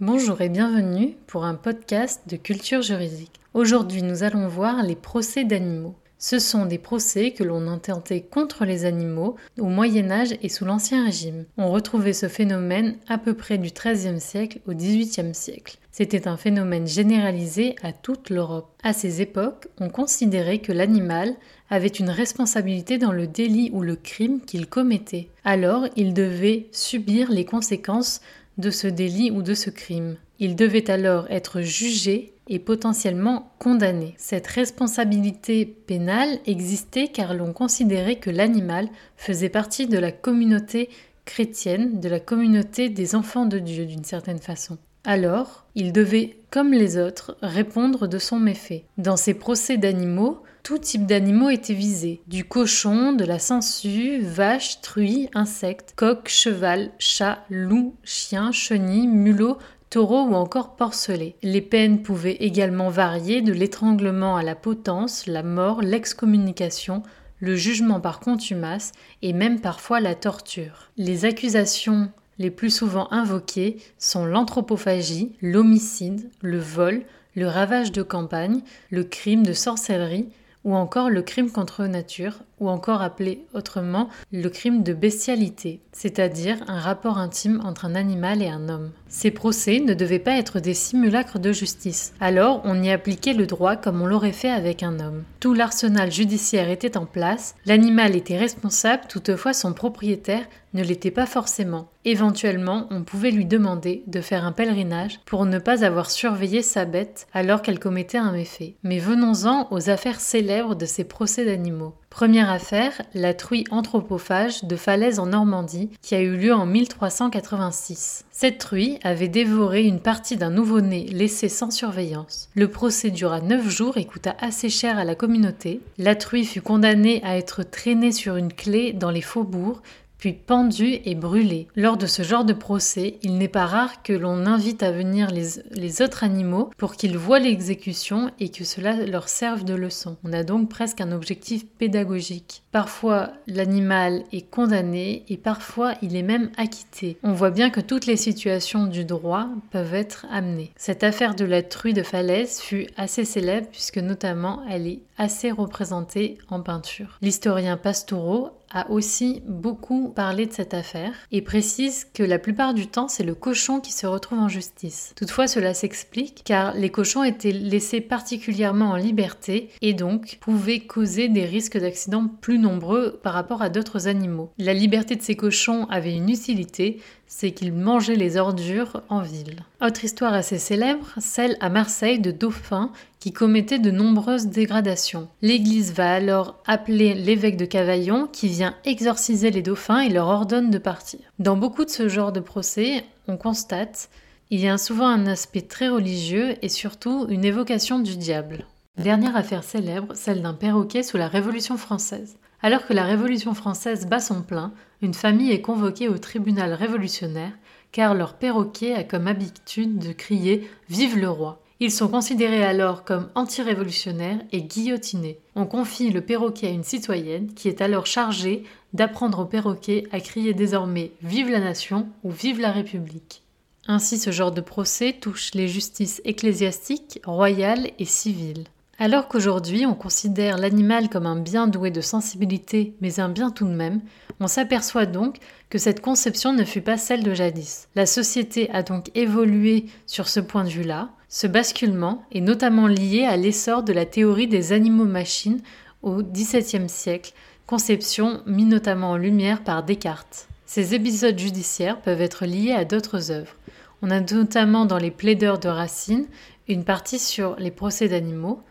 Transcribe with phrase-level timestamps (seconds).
[0.00, 3.40] Bonjour et bienvenue pour un podcast de culture juridique.
[3.52, 5.96] Aujourd'hui, nous allons voir les procès d'animaux.
[6.18, 10.64] Ce sont des procès que l'on intentait contre les animaux au Moyen Âge et sous
[10.64, 11.46] l'Ancien Régime.
[11.56, 15.78] On retrouvait ce phénomène à peu près du XIIIe siècle au XVIIIe siècle.
[15.90, 18.72] C'était un phénomène généralisé à toute l'Europe.
[18.84, 21.34] À ces époques, on considérait que l'animal
[21.70, 25.28] avait une responsabilité dans le délit ou le crime qu'il commettait.
[25.44, 28.20] Alors, il devait subir les conséquences
[28.58, 30.16] de ce délit ou de ce crime.
[30.38, 34.14] Il devait alors être jugé et potentiellement condamné.
[34.18, 40.88] Cette responsabilité pénale existait car l'on considérait que l'animal faisait partie de la communauté
[41.24, 44.78] chrétienne, de la communauté des enfants de Dieu d'une certaine façon.
[45.04, 48.84] Alors, il devait, comme les autres, répondre de son méfait.
[48.98, 52.20] Dans ces procès d'animaux, tout type d'animaux était visé.
[52.26, 59.56] Du cochon, de la sangsue, vache, truie, insectes, coq, cheval, chat, loup, chien, chenille, mulot,
[59.88, 61.36] taureau ou encore porcelet.
[61.42, 67.02] Les peines pouvaient également varier de l'étranglement à la potence, la mort, l'excommunication,
[67.40, 70.90] le jugement par contumace et même parfois la torture.
[70.96, 77.02] Les accusations les plus souvent invoquées sont l'anthropophagie, l'homicide, le vol,
[77.34, 80.28] le ravage de campagne, le crime de sorcellerie,
[80.64, 86.56] ou encore le crime contre nature, ou encore appelé autrement le crime de bestialité, c'est-à-dire
[86.68, 88.90] un rapport intime entre un animal et un homme.
[89.08, 93.46] Ces procès ne devaient pas être des simulacres de justice, alors on y appliquait le
[93.46, 95.24] droit comme on l'aurait fait avec un homme.
[95.40, 101.26] Tout l'arsenal judiciaire était en place, l'animal était responsable, toutefois son propriétaire ne l'était pas
[101.26, 101.88] forcément.
[102.04, 106.84] Éventuellement, on pouvait lui demander de faire un pèlerinage pour ne pas avoir surveillé sa
[106.84, 108.76] bête alors qu'elle commettait un méfait.
[108.82, 111.94] Mais venons-en aux affaires célèbres de ces procès d'animaux.
[112.18, 118.24] Première affaire, la truie anthropophage de Falaise en Normandie, qui a eu lieu en 1386.
[118.32, 122.48] Cette truie avait dévoré une partie d'un nouveau-né laissé sans surveillance.
[122.56, 125.80] Le procès dura neuf jours et coûta assez cher à la communauté.
[125.96, 129.80] La truie fut condamnée à être traînée sur une clé dans les faubourgs,
[130.18, 131.68] puis pendu et brûlé.
[131.76, 135.30] Lors de ce genre de procès, il n'est pas rare que l'on invite à venir
[135.30, 140.16] les, autres animaux pour qu'ils voient l'exécution et que cela leur serve de leçon.
[140.24, 142.62] On a donc presque un objectif pédagogique.
[142.72, 147.16] Parfois, l'animal est condamné et parfois il est même acquitté.
[147.22, 150.72] On voit bien que toutes les situations du droit peuvent être amenées.
[150.76, 155.50] Cette affaire de la truie de Falaise fut assez célèbre puisque notamment elle est assez
[155.50, 157.18] représentée en peinture.
[157.22, 162.86] L'historien Pastoureau a aussi beaucoup parlé de cette affaire et précise que la plupart du
[162.86, 165.12] temps c'est le cochon qui se retrouve en justice.
[165.16, 171.28] Toutefois cela s'explique car les cochons étaient laissés particulièrement en liberté et donc pouvaient causer
[171.28, 174.50] des risques d'accidents plus nombreux par rapport à d'autres animaux.
[174.58, 179.56] La liberté de ces cochons avait une utilité, c'est qu'ils mangeaient les ordures en ville.
[179.80, 182.90] Autre histoire assez célèbre, celle à Marseille de dauphins
[183.20, 185.28] qui commettaient de nombreuses dégradations.
[185.42, 190.70] L'Église va alors appeler l'évêque de Cavaillon qui vient exorciser les dauphins et leur ordonne
[190.70, 191.20] de partir.
[191.38, 194.08] Dans beaucoup de ce genre de procès, on constate
[194.50, 198.64] il y a souvent un aspect très religieux et surtout une évocation du diable.
[198.98, 202.36] Dernière affaire célèbre, celle d'un perroquet sous la Révolution française.
[202.62, 204.72] Alors que la Révolution française bat son plein,
[205.02, 207.52] une famille est convoquée au tribunal révolutionnaire
[207.92, 211.62] car leur perroquet a comme habitude de crier Vive le roi.
[211.78, 215.38] Ils sont considérés alors comme anti-révolutionnaires et guillotinés.
[215.54, 220.18] On confie le perroquet à une citoyenne qui est alors chargée d'apprendre au perroquet à
[220.18, 223.44] crier désormais Vive la nation ou Vive la République.
[223.86, 228.64] Ainsi ce genre de procès touche les justices ecclésiastiques, royales et civiles.
[229.00, 233.64] Alors qu'aujourd'hui on considère l'animal comme un bien doué de sensibilité, mais un bien tout
[233.64, 234.00] de même,
[234.40, 235.36] on s'aperçoit donc
[235.70, 237.86] que cette conception ne fut pas celle de jadis.
[237.94, 241.10] La société a donc évolué sur ce point de vue-là.
[241.28, 245.60] Ce basculement est notamment lié à l'essor de la théorie des animaux-machines
[246.02, 247.34] au XVIIe siècle,
[247.66, 250.48] conception mise notamment en lumière par Descartes.
[250.66, 253.54] Ces épisodes judiciaires peuvent être liés à d'autres œuvres.
[254.02, 256.26] On a notamment dans les plaideurs de Racine
[256.66, 258.62] une partie sur les procès d'animaux,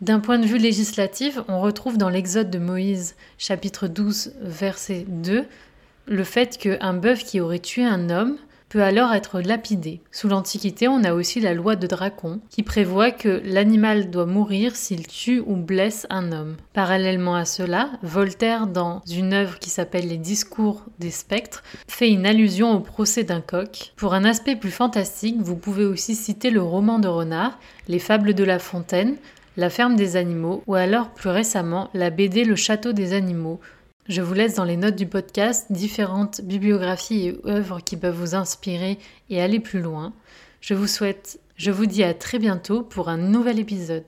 [0.00, 5.46] d'un point de vue législatif, on retrouve dans l'Exode de Moïse, chapitre 12, verset 2,
[6.06, 8.36] le fait qu'un bœuf qui aurait tué un homme
[8.68, 10.00] peut alors être lapidé.
[10.10, 14.74] Sous l'Antiquité, on a aussi la loi de Dracon, qui prévoit que l'animal doit mourir
[14.74, 16.56] s'il tue ou blesse un homme.
[16.72, 22.26] Parallèlement à cela, Voltaire, dans une œuvre qui s'appelle Les Discours des spectres, fait une
[22.26, 23.92] allusion au procès d'un coq.
[23.96, 27.58] Pour un aspect plus fantastique, vous pouvez aussi citer le roman de Renard,
[27.88, 29.16] Les Fables de La Fontaine,
[29.56, 33.60] la ferme des animaux, ou alors plus récemment la BD Le château des animaux,
[34.08, 38.36] Je vous laisse dans les notes du podcast différentes bibliographies et œuvres qui peuvent vous
[38.36, 38.98] inspirer
[39.30, 40.12] et aller plus loin.
[40.60, 44.06] Je vous souhaite, je vous dis à très bientôt pour un nouvel épisode.